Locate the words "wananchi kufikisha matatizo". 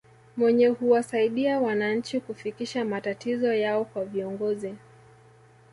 1.59-3.53